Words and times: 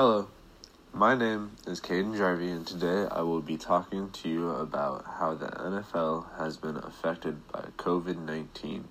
Hello, 0.00 0.28
my 0.92 1.16
name 1.16 1.56
is 1.66 1.80
Caden 1.80 2.16
Jarvie, 2.16 2.52
and 2.52 2.64
today 2.64 3.08
I 3.10 3.22
will 3.22 3.40
be 3.40 3.56
talking 3.56 4.10
to 4.10 4.28
you 4.28 4.50
about 4.50 5.04
how 5.18 5.34
the 5.34 5.48
NFL 5.48 6.38
has 6.38 6.56
been 6.56 6.76
affected 6.76 7.44
by 7.50 7.64
COVID 7.78 8.16
19. 8.24 8.86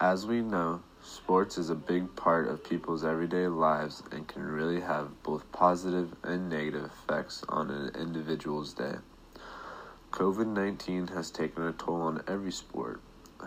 As 0.00 0.24
we 0.24 0.40
know, 0.40 0.80
sports 1.02 1.58
is 1.58 1.68
a 1.68 1.74
big 1.74 2.16
part 2.16 2.48
of 2.48 2.64
people's 2.64 3.04
everyday 3.04 3.46
lives 3.46 4.02
and 4.10 4.26
can 4.26 4.42
really 4.42 4.80
have 4.80 5.22
both 5.22 5.52
positive 5.52 6.16
and 6.22 6.48
negative 6.48 6.84
effects 6.86 7.44
on 7.46 7.70
an 7.70 7.94
individual's 7.94 8.72
day. 8.72 8.94
COVID 10.12 10.46
19 10.46 11.08
has 11.08 11.30
taken 11.30 11.62
a 11.62 11.72
toll 11.72 12.00
on 12.00 12.22
every 12.26 12.52
sport. 12.52 13.02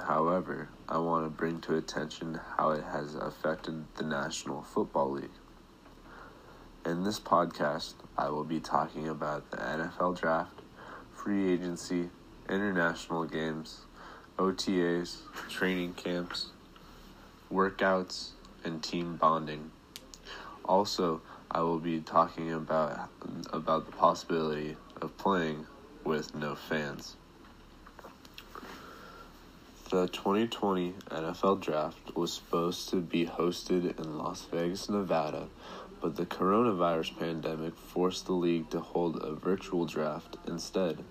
However, 0.06 0.70
I 0.88 1.00
want 1.00 1.26
to 1.26 1.32
bring 1.32 1.60
to 1.62 1.78
attention 1.78 2.40
how 2.58 2.70
it 2.70 2.84
has 2.84 3.16
affected 3.16 3.86
the 3.96 4.04
National 4.04 4.62
Football 4.62 5.14
League. 5.14 5.32
In 6.86 7.04
this 7.04 7.20
podcast, 7.20 7.96
I 8.18 8.30
will 8.30 8.46
be 8.46 8.62
talking 8.62 9.10
about 9.10 9.52
the 9.52 9.58
NFL 9.58 10.18
draft, 10.18 10.62
free 11.14 11.52
agency, 11.52 12.10
international 12.50 13.26
games, 13.26 13.82
OTAs, 14.38 15.18
training 15.50 15.94
camps, 15.96 16.48
workouts, 17.52 18.30
and 18.64 18.82
team 18.82 19.18
bonding. 19.18 19.72
Also, 20.64 21.22
I 21.52 21.62
will 21.62 21.80
be 21.80 22.00
talking 22.00 22.54
about 22.54 23.10
about 23.52 23.86
the 23.86 23.92
possibility 23.92 24.78
of 25.02 25.16
playing 25.18 25.66
with 26.06 26.34
no 26.34 26.56
fans. 26.56 27.18
The 29.90 30.08
2020 30.08 30.94
NFL 31.10 31.62
Draft 31.62 32.16
was 32.16 32.32
supposed 32.32 32.90
to 32.90 32.98
be 32.98 33.26
hosted 33.26 34.00
in 34.00 34.18
Las 34.20 34.46
Vegas, 34.52 34.88
Nevada, 34.88 35.48
but 36.02 36.16
the 36.16 36.26
coronavirus 36.26 37.18
pandemic 37.20 37.76
forced 37.76 38.26
the 38.26 38.34
league 38.34 38.70
to 38.70 38.80
hold 38.80 39.22
a 39.24 39.34
virtual 39.34 39.86
draft 39.86 40.38
instead. 40.48 41.04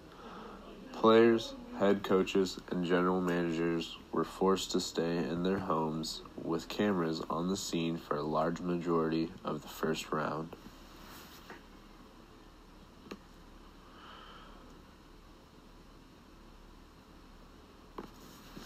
Players, 0.92 1.54
head 1.78 2.02
coaches, 2.02 2.58
and 2.70 2.84
general 2.84 3.20
managers 3.20 3.96
were 4.10 4.24
forced 4.24 4.72
to 4.72 4.80
stay 4.80 5.18
in 5.18 5.42
their 5.42 5.58
homes 5.58 6.22
with 6.42 6.68
cameras 6.68 7.22
on 7.30 7.48
the 7.48 7.56
scene 7.56 7.96
for 7.96 8.16
a 8.16 8.22
large 8.22 8.60
majority 8.60 9.30
of 9.44 9.62
the 9.62 9.68
first 9.68 10.10
round. 10.10 10.56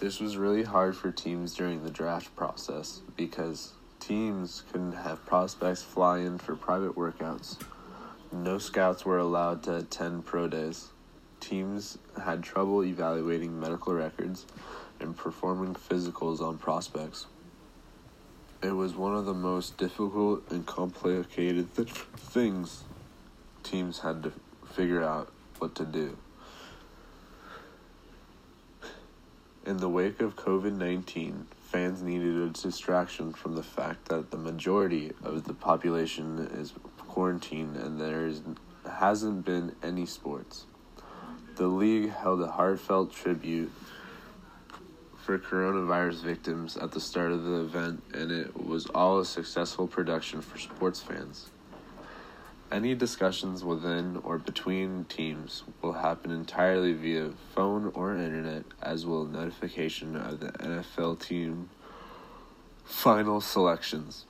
This 0.01 0.19
was 0.19 0.37
really 0.37 0.65
hard 0.65 0.97
for 0.97 1.13
teams 1.13 1.55
during 1.55 1.85
the 1.85 1.91
draft 1.91 2.35
process 2.35 3.03
because 3.17 3.73
teams 4.03 4.65
couldn't 4.73 4.95
have 4.95 5.25
prospects 5.27 5.81
fly 5.81 6.19
in 6.19 6.37
for 6.37 6.57
private 6.57 6.97
workouts. 6.97 7.57
No 8.33 8.59
scouts 8.59 9.05
were 9.05 9.19
allowed 9.19 9.63
to 9.63 9.77
attend 9.77 10.27
pro 10.27 10.49
days. 10.49 10.89
Teams 11.39 11.99
had 12.21 12.43
trouble 12.43 12.83
evaluating 12.83 13.61
medical 13.61 13.95
records 13.95 14.45
and 14.99 15.17
performing 15.17 15.75
physicals 15.75 16.41
on 16.41 16.59
prospects. 16.59 17.27
It 18.61 18.73
was 18.73 18.97
one 18.97 19.15
of 19.15 19.25
the 19.25 19.35
most 19.35 19.79
difficult 19.79 20.51
and 20.51 20.67
complicated 20.67 21.73
th- 21.77 21.89
things 21.89 22.83
teams 23.63 24.01
had 24.01 24.25
to 24.25 24.33
figure 24.73 25.05
out 25.05 25.33
what 25.59 25.77
to 25.77 25.85
do. 25.85 26.17
In 29.65 29.77
the 29.77 29.89
wake 29.89 30.21
of 30.21 30.35
COVID 30.35 30.73
19, 30.73 31.47
fans 31.73 32.03
needed 32.03 32.37
a 32.37 32.51
distraction 32.51 33.33
from 33.33 33.55
the 33.55 33.63
fact 33.63 34.05
that 34.11 34.31
the 34.31 34.37
majority 34.37 35.11
of 35.25 35.45
the 35.45 35.55
population 35.55 36.39
is 36.53 36.75
quarantined 36.99 37.77
and 37.77 37.99
there 37.99 38.31
hasn't 38.91 39.47
been 39.47 39.75
any 39.83 40.05
sports. 40.05 40.67
The 41.57 41.67
league 41.67 42.11
held 42.11 42.43
a 42.43 42.51
heartfelt 42.51 43.11
tribute 43.11 43.73
for 45.17 45.39
coronavirus 45.39 46.23
victims 46.23 46.77
at 46.77 46.93
the 46.93 47.01
start 47.01 47.33
of 47.33 47.45
the 47.45 47.61
event, 47.61 48.03
and 48.13 48.31
it 48.31 48.55
was 48.63 48.85
all 48.87 49.21
a 49.21 49.25
successful 49.25 49.87
production 49.87 50.43
for 50.43 50.59
sports 50.59 51.01
fans. 51.01 51.49
Any 52.73 52.95
discussions 52.95 53.63
within 53.63 54.17
or 54.25 54.39
between 54.39 55.05
teams 55.05 55.63
will 55.83 55.93
happen 55.93 56.31
entirely 56.31 56.95
via 56.95 57.33
phone 57.55 57.93
or 57.93 58.17
internet, 58.17 58.65
as 58.81 59.05
will 59.05 59.27
notification 59.27 60.17
of 60.17 60.41
the 60.41 60.53
NFL 60.53 61.21
team 61.21 61.69
final 62.83 63.43
selections. 63.43 64.25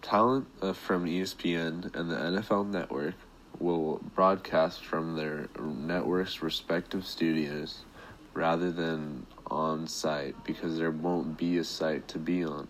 Talent 0.00 0.46
uh, 0.62 0.72
from 0.72 1.04
ESPN 1.04 1.94
and 1.94 2.10
the 2.10 2.16
NFL 2.16 2.70
Network 2.70 3.16
will 3.58 4.00
broadcast 4.14 4.82
from 4.82 5.14
their 5.14 5.50
network's 5.60 6.42
respective 6.42 7.04
studios 7.04 7.84
rather 8.32 8.72
than 8.72 9.26
on 9.48 9.86
site 9.86 10.34
because 10.44 10.78
there 10.78 10.90
won't 10.90 11.36
be 11.36 11.58
a 11.58 11.64
site 11.64 12.08
to 12.08 12.18
be 12.18 12.42
on. 12.42 12.68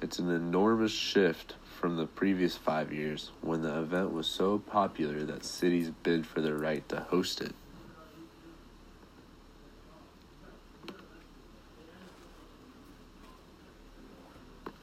It's 0.00 0.18
an 0.18 0.30
enormous 0.30 0.92
shift 0.92 1.56
from 1.86 1.94
the 1.94 2.06
previous 2.06 2.56
five 2.56 2.92
years 2.92 3.30
when 3.42 3.62
the 3.62 3.78
event 3.78 4.12
was 4.12 4.26
so 4.26 4.58
popular 4.58 5.22
that 5.22 5.44
cities 5.44 5.92
bid 6.02 6.26
for 6.26 6.40
the 6.40 6.52
right 6.52 6.88
to 6.88 6.98
host 6.98 7.40
it. 7.40 7.54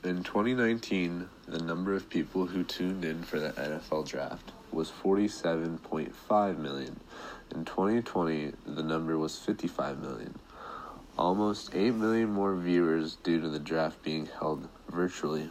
In 0.05 0.23
2019, 0.23 1.27
the 1.45 1.61
number 1.61 1.93
of 1.93 2.09
people 2.09 2.45
who 2.45 2.63
tuned 2.63 3.03
in 3.03 3.21
for 3.21 3.37
the 3.37 3.49
NFL 3.49 4.07
draft 4.07 4.53
was 4.71 4.89
47.5 4.89 6.57
million. 6.57 6.97
In 7.53 7.65
2020, 7.65 8.53
the 8.65 8.83
number 8.83 9.17
was 9.17 9.37
55 9.37 9.99
million. 9.99 10.39
Almost 11.17 11.75
8 11.75 11.95
million 11.95 12.31
more 12.31 12.55
viewers 12.55 13.15
due 13.15 13.41
to 13.41 13.49
the 13.49 13.59
draft 13.59 14.01
being 14.03 14.29
held 14.39 14.69
virtually 14.89 15.49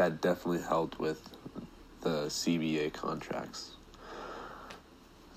that 0.00 0.22
definitely 0.22 0.62
helped 0.62 0.98
with 0.98 1.28
the 2.00 2.24
CBA 2.28 2.90
contracts. 2.90 3.72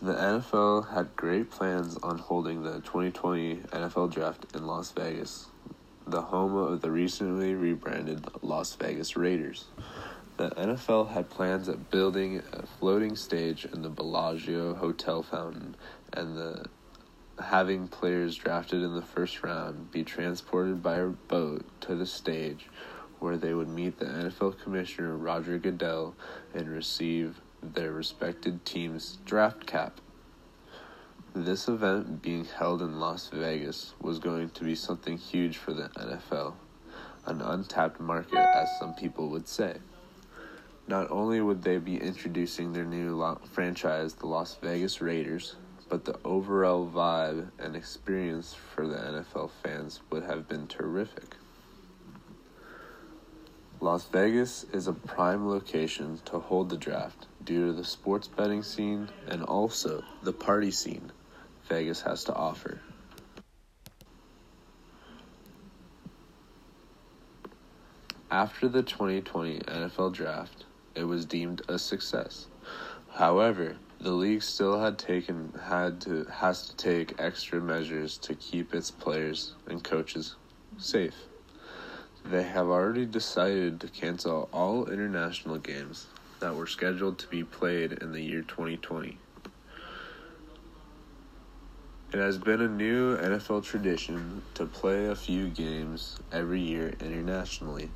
The 0.02 0.14
NFL 0.14 0.94
had 0.94 1.14
great 1.18 1.52
plans 1.52 1.98
on 1.98 2.18
holding 2.18 2.64
the 2.64 2.76
2020 2.76 3.58
NFL 3.58 4.14
Draft 4.14 4.46
in 4.56 4.66
Las 4.66 4.92
Vegas, 4.92 5.48
the 6.08 6.22
home 6.22 6.56
of 6.56 6.80
the 6.80 6.92
recently 6.92 7.56
rebranded 7.56 8.26
Las 8.42 8.74
Vegas 8.76 9.18
Raiders. 9.18 9.66
The 10.38 10.52
NFL 10.52 11.10
had 11.10 11.30
plans 11.30 11.68
at 11.68 11.92
building 11.92 12.42
a 12.54 12.66
floating 12.66 13.18
stage 13.18 13.66
in 13.66 13.82
the 13.82 13.90
Bellagio 13.90 14.76
Hotel 14.76 15.24
fountain 15.24 15.76
and 16.14 16.38
the 16.38 16.68
having 17.38 17.90
players 17.90 18.38
drafted 18.38 18.82
in 18.82 18.96
the 18.96 19.02
first 19.02 19.44
round 19.44 19.92
be 19.92 20.06
transported 20.06 20.82
by 20.82 21.00
a 21.00 21.08
boat 21.08 21.66
to 21.82 21.96
the 21.96 22.06
stage 22.06 22.70
where 23.24 23.38
they 23.38 23.54
would 23.54 23.70
meet 23.70 23.98
the 24.00 24.06
NFL 24.06 24.60
Commissioner 24.60 25.16
Roger 25.16 25.58
Goodell 25.58 26.14
and 26.54 26.68
receive 26.70 27.40
their 27.62 27.94
respected 27.94 28.66
team's 28.66 29.18
draft 29.24 29.66
cap. 29.66 30.02
This 31.34 31.70
event 31.70 32.22
being 32.22 32.44
held 32.44 32.82
in 32.82 33.00
Las 33.00 33.30
Vegas 33.32 33.94
was 34.02 34.20
going 34.20 34.50
to 34.50 34.66
be 34.66 34.76
something 34.76 35.18
huge 35.18 35.56
for 35.56 35.72
the 35.72 35.88
NFL, 35.96 36.56
an 37.26 37.42
untapped 37.42 38.02
market, 38.02 38.40
as 38.40 38.68
some 38.78 38.94
people 38.94 39.30
would 39.30 39.48
say. 39.48 39.78
Not 40.90 41.10
only 41.10 41.40
would 41.40 41.64
they 41.64 41.78
be 41.78 41.96
introducing 41.96 42.74
their 42.74 42.84
new 42.84 43.38
franchise, 43.50 44.16
the 44.16 44.28
Las 44.28 44.58
Vegas 44.62 45.00
Raiders, 45.00 45.56
but 45.88 46.04
the 46.04 46.20
overall 46.26 46.92
vibe 46.94 47.48
and 47.58 47.74
experience 47.78 48.54
for 48.54 48.86
the 48.86 48.98
NFL 48.98 49.50
fans 49.64 50.02
would 50.10 50.24
have 50.24 50.50
been 50.50 50.68
terrific. 50.68 51.38
Las 53.84 54.06
Vegas 54.06 54.64
is 54.72 54.88
a 54.88 54.94
prime 54.94 55.46
location 55.50 56.18
to 56.24 56.40
hold 56.40 56.70
the 56.70 56.78
draft 56.78 57.28
due 57.44 57.68
to 57.68 57.74
the 57.74 57.84
sports 57.84 58.30
betting 58.30 58.64
scene 58.64 59.10
and 59.28 59.44
also 59.44 60.02
the 60.22 60.32
party 60.32 60.72
scene 60.72 61.12
Vegas 61.68 62.04
has 62.04 62.24
to 62.24 62.34
offer. 62.34 62.80
After 68.32 68.70
the 68.70 68.84
2020 68.84 69.60
NFL 69.60 70.14
draft, 70.14 70.64
it 70.96 71.04
was 71.04 71.26
deemed 71.26 71.62
a 71.68 71.78
success. 71.78 72.48
However, 73.16 73.76
the 74.00 74.14
league 74.14 74.44
still 74.44 74.80
had 74.80 74.98
taken 74.98 75.60
had 75.62 76.00
to 76.04 76.24
has 76.32 76.70
to 76.70 76.76
take 76.78 77.20
extra 77.20 77.60
measures 77.60 78.18
to 78.20 78.34
keep 78.34 78.74
its 78.74 78.92
players 78.92 79.56
and 79.68 79.84
coaches 79.84 80.38
safe. 80.78 81.28
They 82.26 82.44
have 82.44 82.68
already 82.68 83.06
decided 83.06 83.82
to 83.82 83.90
cancel 83.90 84.50
all 84.54 84.88
international 84.90 85.58
games 85.58 86.08
that 86.40 86.56
were 86.56 86.68
scheduled 86.68 87.20
to 87.20 87.28
be 87.28 87.44
played 87.44 87.94
in 87.94 88.14
the 88.14 88.22
year 88.22 88.44
2020. 88.44 89.20
It 92.14 92.20
has 92.20 92.38
been 92.38 92.62
a 92.62 92.70
new 92.70 93.18
NFL 93.18 93.66
tradition 93.66 94.44
to 94.54 94.66
play 94.66 95.08
a 95.08 95.16
few 95.16 95.50
games 95.50 96.18
every 96.32 96.62
year 96.62 96.96
internationally. 97.02 97.92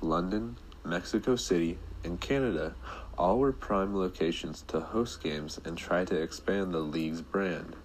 London, 0.00 0.58
Mexico 0.84 1.36
City, 1.36 1.80
and 2.04 2.20
Canada 2.20 2.76
all 3.18 3.38
were 3.40 3.52
prime 3.52 3.96
locations 3.96 4.62
to 4.68 4.80
host 4.80 5.22
games 5.22 5.58
and 5.64 5.76
try 5.78 6.04
to 6.04 6.20
expand 6.20 6.72
the 6.74 6.80
league's 6.80 7.22
brand. 7.22 7.76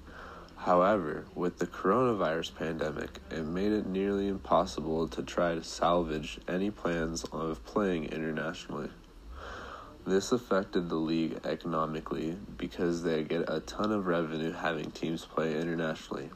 However, 0.67 1.23
with 1.33 1.59
the 1.59 1.65
coronavirus 1.65 2.55
pandemic, 2.55 3.21
it 3.31 3.45
made 3.45 3.71
it 3.71 3.85
nearly 3.85 4.27
impossible 4.27 5.07
to 5.07 5.23
try 5.23 5.55
to 5.55 5.63
salvage 5.63 6.41
any 6.45 6.71
plans 6.71 7.23
of 7.31 7.63
playing 7.63 8.07
internationally. 8.07 8.89
This 10.05 10.33
affected 10.33 10.89
the 10.89 10.97
league 10.97 11.39
economically 11.45 12.35
because 12.57 13.01
they 13.01 13.23
get 13.23 13.45
a 13.47 13.61
ton 13.61 13.93
of 13.93 14.07
revenue 14.07 14.51
having 14.51 14.91
teams 14.91 15.23
play 15.23 15.57
internationally. 15.57 16.31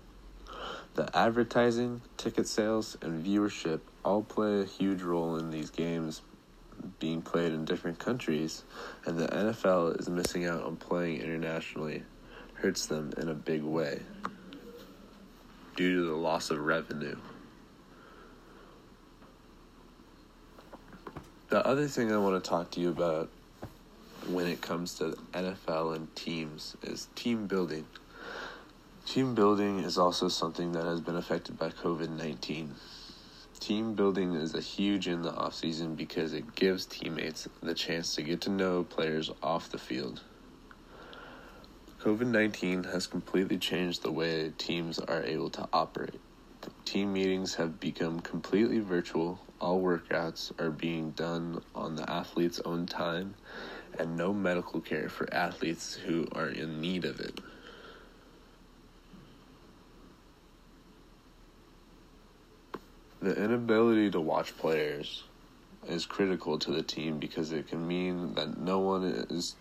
The 0.94 1.14
advertising, 1.14 2.02
ticket 2.16 2.48
sales, 2.48 2.96
and 3.02 3.26
viewership 3.26 3.82
all 4.06 4.24
play 4.24 4.62
a 4.62 4.66
huge 4.66 5.02
role 5.02 5.36
in 5.36 5.52
these 5.52 5.72
games 5.72 6.22
being 7.00 7.22
played 7.22 7.52
in 7.52 7.66
different 7.66 8.00
countries, 8.00 8.64
and 9.06 9.20
the 9.20 9.28
NFL 9.28 10.00
is 10.00 10.08
missing 10.08 10.46
out 10.46 10.64
on 10.64 10.78
playing 10.78 11.20
internationally 11.20 12.04
hurts 12.62 12.86
them 12.86 13.12
in 13.18 13.28
a 13.28 13.34
big 13.34 13.64
way 13.64 14.00
due 15.76 15.96
to 15.96 16.06
the 16.06 16.16
loss 16.16 16.52
of 16.52 16.60
revenue. 16.60 17.18
The 21.50 21.66
other 21.66 21.88
thing 21.88 22.12
I 22.12 22.18
want 22.18 22.42
to 22.42 22.50
talk 22.50 22.70
to 22.72 22.80
you 22.80 22.90
about 22.90 23.30
when 24.28 24.46
it 24.46 24.62
comes 24.62 24.94
to 25.00 25.18
NFL 25.34 25.96
and 25.96 26.16
teams 26.16 26.78
is 26.84 27.08
team 27.16 27.48
building. 27.48 27.88
Team 29.08 29.34
building 29.34 29.80
is 29.80 29.98
also 29.98 30.28
something 30.28 30.72
that 30.74 30.86
has 30.86 31.02
been 31.02 31.16
affected 31.16 31.58
by 31.58 31.70
COVID 31.70 32.10
19. 32.10 32.76
Team 33.60 33.96
building 33.96 34.36
is 34.36 34.54
a 34.54 34.62
huge 34.62 35.08
in 35.08 35.24
the 35.24 35.34
off 35.34 35.56
season 35.56 35.96
because 35.96 36.34
it 36.34 36.56
gives 36.56 36.86
teammates 36.86 37.48
the 37.64 37.74
chance 37.74 38.16
to 38.16 38.22
get 38.22 38.42
to 38.42 38.50
know 38.50 38.84
players 38.84 39.32
off 39.42 39.70
the 39.70 39.78
field. 39.80 40.22
COVID 42.04 42.26
19 42.26 42.86
has 42.86 43.06
completely 43.06 43.60
changed 43.60 44.02
the 44.02 44.12
way 44.12 44.52
teams 44.58 44.98
are 44.98 45.22
able 45.22 45.52
to 45.52 45.70
operate. 45.72 46.20
Team 46.84 47.14
meetings 47.14 47.54
have 47.54 47.80
become 47.80 48.22
completely 48.22 48.80
virtual. 48.80 49.40
All 49.60 49.80
workouts 49.80 50.52
are 50.60 50.72
being 50.72 51.12
done 51.12 51.62
on 51.76 51.96
the 51.96 52.10
athlete's 52.10 52.60
own 52.62 52.88
time, 52.88 53.36
and 54.00 54.18
no 54.18 54.34
medical 54.34 54.82
care 54.82 55.10
for 55.10 55.32
athletes 55.32 55.94
who 55.94 56.28
are 56.32 56.48
in 56.48 56.82
need 56.82 57.06
of 57.06 57.20
it. 57.20 57.40
The 63.22 63.44
inability 63.44 64.10
to 64.10 64.20
watch 64.20 64.58
players 64.58 65.26
is 65.88 66.08
critical 66.08 66.58
to 66.58 66.72
the 66.72 66.82
team 66.82 67.20
because 67.20 67.52
it 67.52 67.68
can 67.68 67.88
mean 67.88 68.34
that 68.34 68.58
no 68.58 68.80
one 68.80 69.04
is 69.04 69.54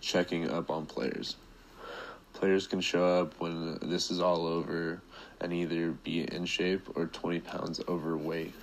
checking 0.00 0.48
up 0.48 0.70
on 0.70 0.86
players. 0.86 1.34
Players 2.32 2.66
can 2.66 2.80
show 2.80 3.04
up 3.04 3.34
when 3.38 3.78
this 3.82 4.10
is 4.10 4.20
all 4.20 4.46
over 4.46 5.02
and 5.40 5.52
either 5.52 5.90
be 5.90 6.22
in 6.22 6.46
shape 6.46 6.88
or 6.94 7.06
20 7.06 7.40
pounds 7.40 7.80
overweight. 7.88 8.54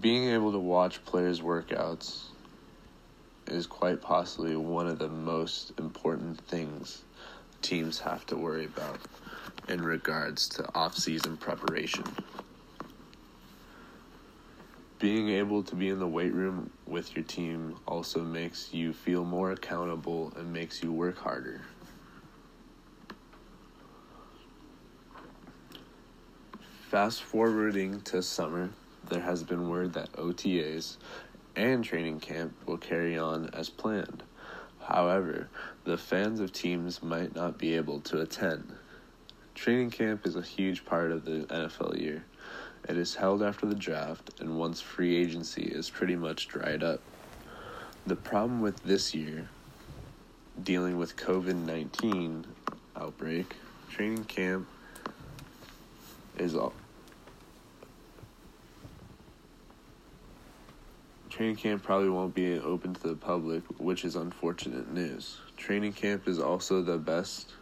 Being 0.00 0.30
able 0.30 0.52
to 0.52 0.58
watch 0.58 1.04
players' 1.04 1.40
workouts 1.40 2.26
is 3.46 3.66
quite 3.66 4.00
possibly 4.00 4.56
one 4.56 4.86
of 4.86 4.98
the 4.98 5.08
most 5.08 5.72
important 5.78 6.40
things 6.46 7.02
teams 7.62 7.98
have 8.00 8.26
to 8.26 8.36
worry 8.36 8.64
about 8.66 8.98
in 9.68 9.82
regards 9.82 10.48
to 10.48 10.68
off-season 10.74 11.36
preparation. 11.36 12.04
Being 14.98 15.28
able 15.28 15.62
to 15.64 15.74
be 15.74 15.90
in 15.90 15.98
the 15.98 16.08
weight 16.08 16.32
room 16.32 16.70
with 16.86 17.14
your 17.14 17.24
team 17.24 17.76
also 17.86 18.20
makes 18.20 18.72
you 18.72 18.94
feel 18.94 19.26
more 19.26 19.52
accountable 19.52 20.32
and 20.36 20.50
makes 20.50 20.82
you 20.82 20.90
work 20.90 21.18
harder. 21.18 21.60
Fast 26.88 27.22
forwarding 27.22 28.00
to 28.02 28.22
summer, 28.22 28.70
there 29.10 29.20
has 29.20 29.42
been 29.42 29.68
word 29.68 29.92
that 29.92 30.12
OTAs 30.12 30.96
and 31.54 31.84
training 31.84 32.20
camp 32.20 32.54
will 32.64 32.78
carry 32.78 33.18
on 33.18 33.50
as 33.52 33.68
planned. 33.68 34.22
However, 34.80 35.50
the 35.84 35.98
fans 35.98 36.40
of 36.40 36.52
teams 36.52 37.02
might 37.02 37.34
not 37.34 37.58
be 37.58 37.74
able 37.74 38.00
to 38.00 38.22
attend. 38.22 38.72
Training 39.54 39.90
camp 39.90 40.26
is 40.26 40.36
a 40.36 40.42
huge 40.42 40.86
part 40.86 41.12
of 41.12 41.26
the 41.26 41.44
NFL 41.50 42.00
year. 42.00 42.24
It 42.88 42.96
is 42.96 43.16
held 43.16 43.42
after 43.42 43.66
the 43.66 43.74
draft 43.74 44.40
and 44.40 44.58
once 44.58 44.80
free 44.80 45.16
agency 45.16 45.62
is 45.62 45.90
pretty 45.90 46.14
much 46.14 46.46
dried 46.46 46.84
up. 46.84 47.00
The 48.06 48.14
problem 48.14 48.60
with 48.60 48.80
this 48.84 49.12
year, 49.12 49.48
dealing 50.62 50.96
with 50.96 51.16
COVID 51.16 51.56
19 51.56 52.46
outbreak, 52.96 53.56
training 53.90 54.24
camp 54.24 54.68
is 56.38 56.54
all 56.54 56.72
Training 61.36 61.56
camp 61.56 61.82
probably 61.82 62.08
won't 62.08 62.34
be 62.34 62.58
open 62.60 62.94
to 62.94 63.08
the 63.08 63.14
public, 63.14 63.62
which 63.78 64.06
is 64.06 64.16
unfortunate 64.16 64.90
news. 64.90 65.38
Training 65.58 65.92
camp 65.92 66.26
is 66.28 66.38
also 66.38 66.80
the 66.80 66.96
best 66.96 67.52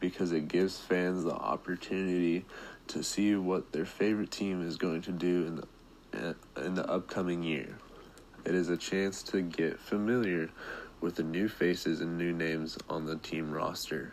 because 0.00 0.32
it 0.32 0.48
gives 0.48 0.78
fans 0.78 1.24
the 1.24 1.32
opportunity 1.32 2.44
to 2.88 3.02
see 3.02 3.34
what 3.34 3.72
their 3.72 3.84
favorite 3.84 4.30
team 4.30 4.66
is 4.66 4.76
going 4.76 5.02
to 5.02 5.12
do 5.12 5.46
in 5.46 5.56
the 5.56 5.66
eh, 6.14 6.64
in 6.64 6.74
the 6.74 6.88
upcoming 6.90 7.42
year. 7.42 7.78
It 8.44 8.54
is 8.54 8.68
a 8.68 8.76
chance 8.76 9.22
to 9.24 9.40
get 9.40 9.80
familiar 9.80 10.50
with 11.00 11.16
the 11.16 11.22
new 11.22 11.48
faces 11.48 12.00
and 12.00 12.16
new 12.16 12.32
names 12.32 12.78
on 12.88 13.06
the 13.06 13.16
team 13.16 13.50
roster 13.50 14.12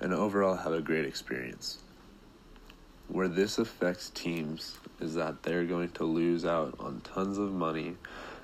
and 0.00 0.12
overall 0.12 0.56
have 0.56 0.72
a 0.72 0.80
great 0.80 1.06
experience. 1.06 1.78
Where 3.08 3.28
this 3.28 3.58
affects 3.58 4.10
teams 4.10 4.78
is 5.00 5.14
that 5.14 5.42
they're 5.42 5.64
going 5.64 5.90
to 5.90 6.04
lose 6.04 6.44
out 6.44 6.74
on 6.78 7.00
tons 7.02 7.38
of 7.38 7.52
money 7.52 7.96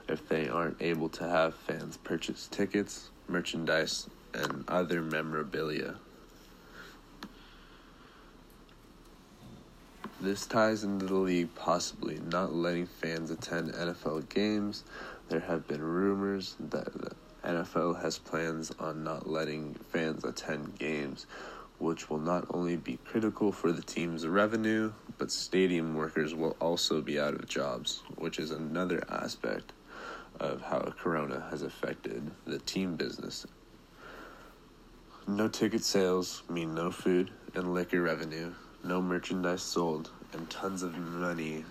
if 0.09 0.29
they 0.29 0.49
aren't 0.49 0.81
able 0.81 1.09
to 1.11 1.29
have 1.29 1.55
fans 1.55 1.97
purchase 1.99 2.49
tickets, 2.51 3.11
merchandise, 3.29 4.09
and 4.35 4.65
other 4.69 5.03
memorabilia. 5.03 5.97
This 10.21 10.45
ties 10.45 10.85
into 10.85 11.07
the 11.07 11.15
league 11.15 11.55
possibly 11.55 12.21
not 12.31 12.53
letting 12.53 12.85
fans 12.85 13.31
attend 13.31 13.73
NFL 13.73 14.29
games. 14.29 14.85
There 15.31 15.41
have 15.41 15.67
been 15.67 15.83
rumors 15.83 16.57
that 16.61 16.93
the 16.93 17.13
NFL 17.43 18.03
has 18.03 18.19
plans 18.19 18.71
on 18.79 19.03
not 19.03 19.27
letting 19.27 19.75
fans 19.91 20.23
attend 20.25 20.79
games 20.79 21.27
which 21.79 22.11
will 22.11 22.19
not 22.19 22.47
only 22.51 22.77
be 22.77 22.99
critical 23.07 23.51
for 23.51 23.73
the 23.73 23.81
team's 23.81 24.27
revenue, 24.27 24.93
but 25.17 25.31
stadium 25.31 25.95
workers 25.95 26.35
will 26.35 26.55
also 26.61 27.01
be 27.01 27.19
out 27.19 27.33
of 27.33 27.49
jobs, 27.49 28.03
which 28.17 28.39
is 28.39 28.51
another 28.51 29.03
aspect 29.09 29.73
of 30.39 30.61
how 30.61 30.93
Corona 30.99 31.47
has 31.51 31.63
affected 31.63 32.31
the 32.45 32.59
team 32.59 32.97
business. 32.97 33.47
No 35.27 35.49
ticket 35.49 35.83
sales 35.83 36.43
mean 36.51 36.75
no 36.75 36.91
food 36.91 37.31
and 37.55 37.73
liquor 37.73 38.03
revenue, 38.03 38.53
no 38.85 39.01
merchandise 39.01 39.63
sold, 39.63 40.11
and 40.33 40.49
tons 40.49 40.83
of 40.83 40.97
money 40.97 41.65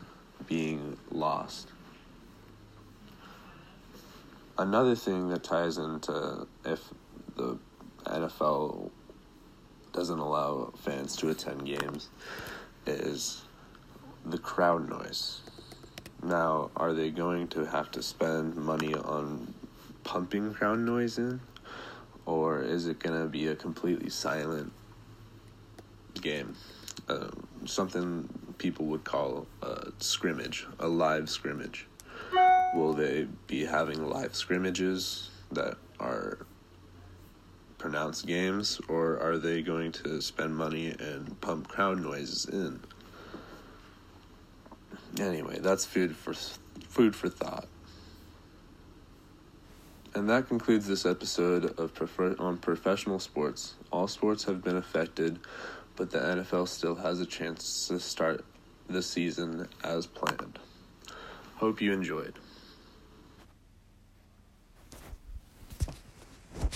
being 0.48 0.98
lost. 1.12 1.70
Another 4.58 4.96
thing 4.96 5.30
that 5.30 5.44
ties 5.44 5.78
into 5.78 6.48
if 6.66 6.84
the 7.36 7.58
NFL 8.06 8.90
doesn't 9.94 10.20
allow 10.20 10.72
fans 10.78 11.16
to 11.18 11.30
attend 11.30 11.66
games 11.66 12.10
is 12.86 13.44
the 14.26 14.38
crowd 14.38 14.90
noise. 14.90 15.42
Now, 16.22 16.72
are 16.76 16.94
they 16.94 17.10
going 17.10 17.48
to 17.50 17.66
have 17.66 17.90
to 17.92 18.04
spend 18.04 18.56
money 18.56 18.94
on 18.94 19.54
pumping 20.04 20.54
crowd 20.54 20.80
noise 20.80 21.18
in? 21.18 21.40
Or 22.26 22.62
is 22.62 22.88
it 22.88 23.00
going 23.00 23.20
to 23.20 23.28
be 23.28 23.48
a 23.48 23.56
completely 23.56 24.10
silent 24.10 24.72
game? 26.22 26.56
Uh, 27.10 27.28
something 27.66 28.30
people 28.60 28.86
would 28.86 29.04
call 29.04 29.48
a 29.64 29.92
scrimmage, 29.98 30.68
a 30.80 30.88
live 30.88 31.30
scrimmage. 31.30 31.88
Will 32.76 32.94
they 32.94 33.28
be 33.48 33.66
having 33.66 34.08
live 34.08 34.36
scrimmages 34.36 35.32
that 35.52 35.78
are 36.00 36.38
pronounced 37.80 38.28
games, 38.28 38.80
or 38.88 39.20
are 39.20 39.38
they 39.38 39.62
going 39.64 39.92
to 39.92 40.22
spend 40.22 40.56
money 40.56 40.94
and 41.00 41.40
pump 41.42 41.68
crowd 41.68 42.00
noises 42.00 42.46
in? 42.46 42.80
Anyway, 45.20 45.58
that's 45.60 45.86
food 45.86 46.16
for 46.16 46.34
food 46.88 47.16
for 47.16 47.30
thought. 47.30 47.68
And 50.14 50.30
that 50.30 50.48
concludes 50.48 50.88
this 50.88 51.06
episode 51.06 51.80
of 51.80 51.94
on 52.40 52.58
professional 52.58 53.20
sports. 53.20 53.76
All 53.92 54.08
sports 54.08 54.44
have 54.46 54.64
been 54.64 54.76
affected, 54.76 55.40
but 56.00 56.10
the 56.12 56.18
NFL 56.18 56.66
still 56.70 56.96
has 56.96 57.20
a 57.20 57.26
chance 57.26 57.90
to 57.90 58.00
start 58.00 58.46
the 58.88 59.04
season 59.04 59.68
as 59.84 60.08
planned. 60.08 60.58
Hope 61.58 61.82
you 61.82 61.92
enjoyed. 61.92 62.36